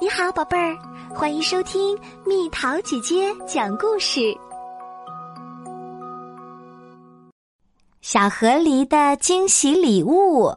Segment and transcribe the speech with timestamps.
[0.00, 0.78] 你好，宝贝儿，
[1.12, 4.32] 欢迎收听蜜桃姐姐讲故事。
[8.00, 10.54] 小河狸的惊喜礼物，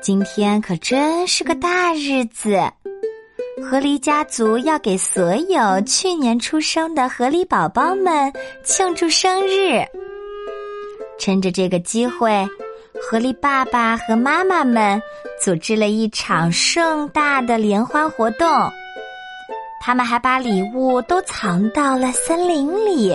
[0.00, 2.56] 今天可真是个大日子！
[3.68, 8.32] 河狸家族要给所有去年出生的河狸宝宝们
[8.62, 9.84] 庆祝生日。
[11.18, 12.46] 趁着这个机会。
[13.04, 15.00] 河狸爸爸和妈妈们
[15.40, 18.48] 组织了一场盛大的联欢活动，
[19.82, 23.14] 他们还把礼物都藏到了森林里。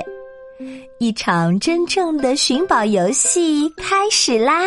[1.00, 4.66] 一场真正的寻宝游戏开始啦！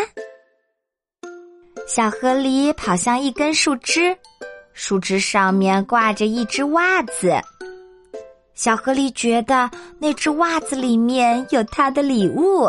[1.87, 4.17] 小河狸跑向一根树枝，
[4.73, 7.35] 树枝上面挂着一只袜子。
[8.55, 12.69] 小河狸觉得那只袜子里面有它的礼物。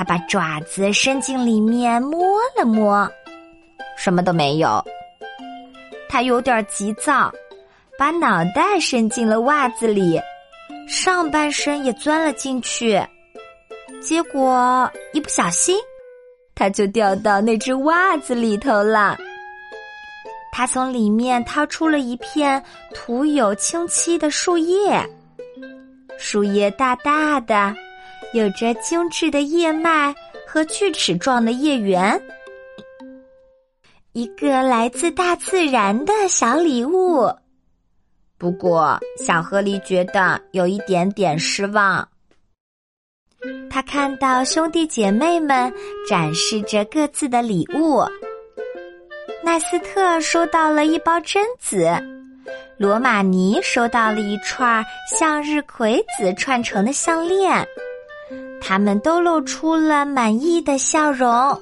[0.00, 3.06] 他把爪子伸进里面摸了摸，
[3.98, 4.82] 什么都没有。
[6.08, 7.30] 他有点急躁，
[7.98, 10.18] 把脑袋伸进了袜子里，
[10.88, 12.98] 上半身也钻了进去。
[14.00, 15.76] 结果一不小心，
[16.54, 19.18] 他就掉到那只袜子里头了。
[20.50, 25.06] 他从里面掏出了一片涂有清漆的树叶，
[26.18, 27.74] 树叶大大的。
[28.32, 30.14] 有着精致的叶脉
[30.46, 32.20] 和锯齿状的叶缘，
[34.12, 37.28] 一个来自大自然的小礼物。
[38.38, 42.08] 不过，小河狸觉得有一点点失望。
[43.68, 45.72] 他看到兄弟姐妹们
[46.08, 48.04] 展示着各自的礼物。
[49.42, 51.90] 奈斯特收到了一包榛子，
[52.76, 54.84] 罗马尼收到了一串
[55.18, 57.66] 向日葵籽串成的项链。
[58.60, 61.60] 他们都露出了满意的笑容。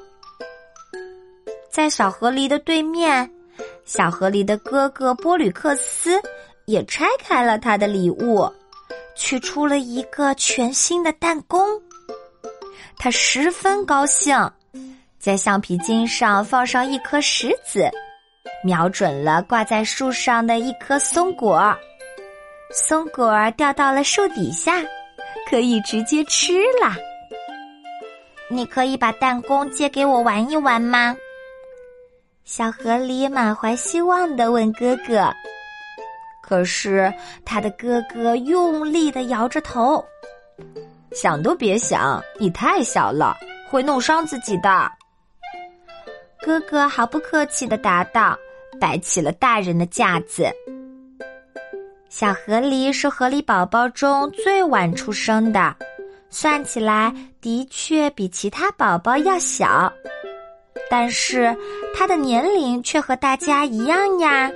[1.70, 3.30] 在小河狸的对面，
[3.84, 6.20] 小河狸的哥哥波吕克斯
[6.66, 8.50] 也拆开了他的礼物，
[9.14, 11.60] 取出了一个全新的弹弓。
[12.98, 14.36] 他十分高兴，
[15.18, 17.88] 在橡皮筋上放上一颗石子，
[18.64, 21.74] 瞄准了挂在树上的一颗松果。
[22.72, 24.82] 松果儿掉到了树底下。
[25.48, 26.94] 可以直接吃啦！
[28.50, 31.16] 你可以把弹弓借给我玩一玩吗？
[32.44, 35.32] 小河狸满怀希望的问哥哥。
[36.42, 37.12] 可是
[37.44, 40.04] 他的哥哥用力的摇着头，
[41.12, 43.34] 想都别想，你太小了，
[43.70, 44.90] 会弄伤自己的。
[46.42, 48.36] 哥哥毫不客气的答道，
[48.80, 50.50] 摆起了大人的架子。
[52.08, 55.76] 小河狸是河狸宝宝中最晚出生的，
[56.30, 59.92] 算起来的确比其他宝宝要小，
[60.90, 61.54] 但是
[61.94, 64.50] 它的年龄却和大家一样呀。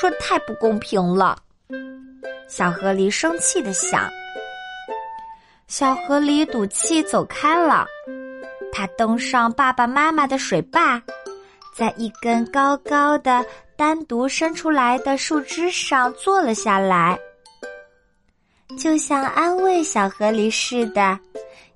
[0.00, 1.38] 这太不公平了！
[2.48, 4.08] 小河狸生气的想。
[5.68, 7.86] 小河狸赌气走开了，
[8.72, 11.00] 他登上爸爸妈妈的水坝。
[11.72, 13.44] 在一根高高的、
[13.76, 17.18] 单独伸出来的树枝上坐了下来，
[18.78, 21.18] 就像安慰小河狸似的。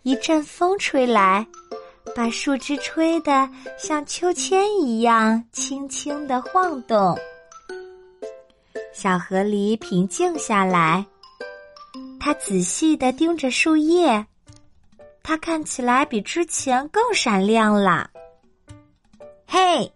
[0.03, 1.45] 一阵风吹来，
[2.15, 7.19] 把树枝吹得像秋千一样轻轻的晃动。
[8.93, 11.05] 小河狸平静下来，
[12.21, 14.25] 他仔细的盯着树叶，
[15.25, 18.09] 它看起来比之前更闪亮了。
[19.47, 19.91] 嘿，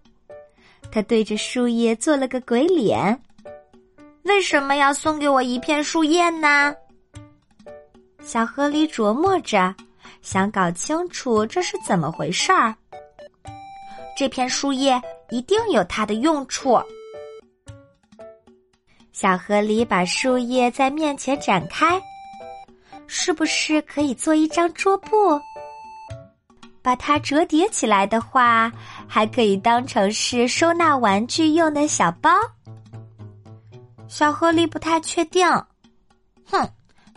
[0.91, 3.21] 他对着树叶做了个鬼脸。
[4.23, 6.75] 为什么要送给我一片树叶呢？
[8.23, 9.75] 小河狸琢磨着，
[10.23, 12.75] 想搞清楚这是怎么回事儿。
[14.17, 15.01] 这片树叶
[15.31, 16.79] 一定有它的用处。
[19.13, 22.01] 小河狸把树叶在面前展开，
[23.07, 25.41] 是不是可以做一张桌布？
[26.83, 28.73] 把它折叠起来的话，
[29.07, 32.31] 还可以当成是收纳玩具用的小包。
[34.09, 35.47] 小河狸不太确定，
[36.47, 36.69] 哼，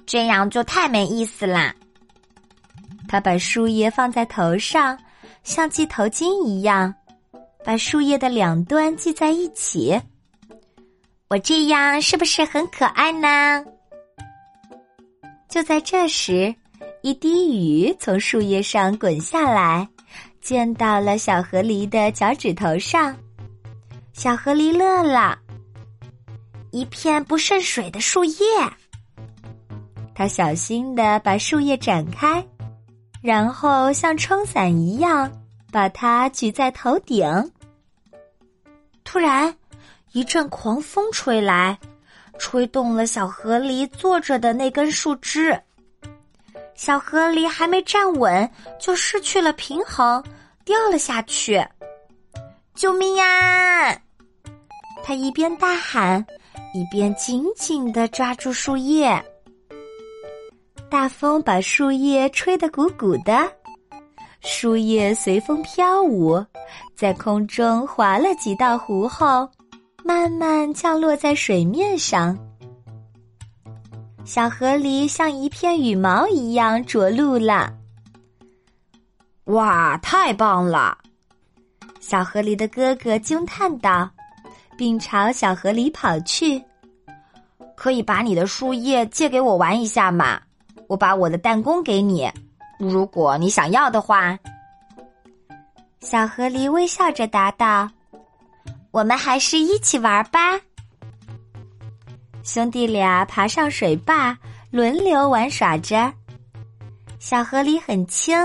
[0.05, 1.73] 这样就太没意思啦。
[3.07, 4.97] 他把树叶放在头上，
[5.43, 6.93] 像系头巾一样，
[7.63, 9.99] 把树叶的两端系在一起。
[11.29, 13.63] 我这样是不是很可爱呢？
[15.49, 16.53] 就在这时。
[17.03, 19.85] 一滴雨从树叶上滚下来，
[20.39, 23.13] 溅到了小河狸的脚趾头上。
[24.13, 25.37] 小河狸乐了，
[26.71, 28.45] 一片不渗水的树叶。
[30.15, 32.41] 他小心的把树叶展开，
[33.21, 35.29] 然后像撑伞一样
[35.73, 37.27] 把它举在头顶。
[39.03, 39.53] 突然，
[40.13, 41.77] 一阵狂风吹来，
[42.39, 45.61] 吹动了小河狸坐着的那根树枝。
[46.75, 48.49] 小河狸还没站稳，
[48.79, 50.23] 就失去了平衡，
[50.65, 51.63] 掉了下去。
[52.75, 53.95] 救命呀！
[55.03, 56.25] 他一边大喊，
[56.73, 59.23] 一边紧紧的抓住树叶。
[60.89, 63.51] 大风把树叶吹得鼓鼓的，
[64.41, 66.43] 树叶随风飘舞，
[66.95, 69.49] 在空中划了几道弧后，
[70.03, 72.37] 慢慢降落在水面上。
[74.25, 77.73] 小河狸像一片羽毛一样着陆了。
[79.45, 80.97] 哇，太棒了！
[81.99, 84.09] 小河狸的哥哥惊叹道，
[84.77, 86.63] 并朝小河狸跑去。
[87.75, 90.39] 可以把你的树叶借给我玩一下吗？
[90.87, 92.31] 我把我的弹弓给你，
[92.79, 94.39] 如果你想要的话。
[95.99, 97.89] 小河狸微笑着答道
[98.91, 100.59] ：“我们还是一起玩吧。”
[102.43, 104.37] 兄弟俩爬上水坝，
[104.69, 106.13] 轮流玩耍着。
[107.17, 108.37] 小河里很轻，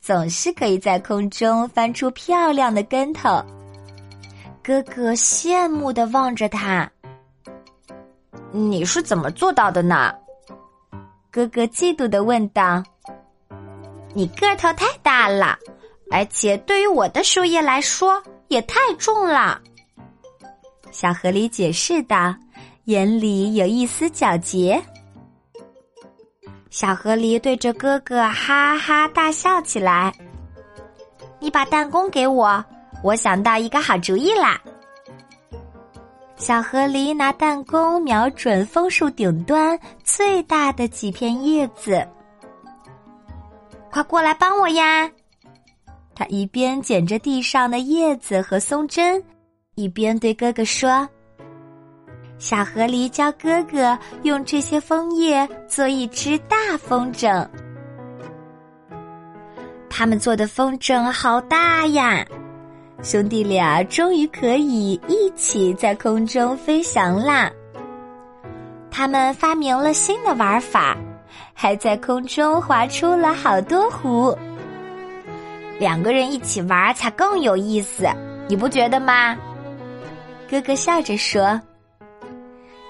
[0.00, 3.44] 总是可以在空中翻出漂亮的跟头。
[4.64, 6.90] 哥哥羡慕的望着他
[8.50, 10.14] ：“你是怎么做到的呢？”
[11.30, 12.82] 哥哥嫉妒的问道
[14.14, 15.58] ：“你个头太大了，
[16.10, 19.60] 而且对于我的树叶来说也太重了。”
[20.90, 22.34] 小河狸解释道。
[22.86, 24.80] 眼里有一丝皎洁，
[26.70, 30.14] 小河狸对着哥哥哈哈大笑起来。
[31.40, 32.64] 你把弹弓给我，
[33.02, 34.60] 我想到一个好主意啦！
[36.36, 42.06] 小河狸拿弹弓瞄准枫树顶端最大的几片叶子，
[43.90, 45.10] 快过来帮我呀！
[46.14, 49.20] 他一边捡着地上的叶子和松针，
[49.74, 51.08] 一边对哥哥说。
[52.38, 57.46] 小河狸教哥哥用这些枫叶做一只大风筝，
[59.88, 62.24] 他们做的风筝好大呀！
[63.02, 67.50] 兄弟俩终于可以一起在空中飞翔啦！
[68.90, 70.96] 他们发明了新的玩法，
[71.54, 74.36] 还在空中划出了好多弧。
[75.78, 78.06] 两个人一起玩才更有意思，
[78.46, 79.36] 你不觉得吗？
[80.50, 81.58] 哥哥笑着说。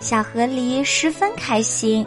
[0.01, 2.07] 小河狸十分开心，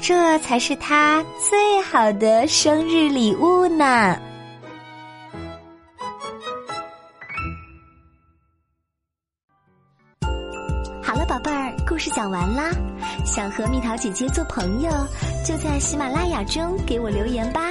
[0.00, 4.16] 这才是他最好的生日礼物呢。
[11.02, 12.70] 好了，宝贝儿，故事讲完啦。
[13.24, 14.90] 想和蜜桃姐姐做朋友，
[15.44, 17.70] 就在喜马拉雅中给我留言吧。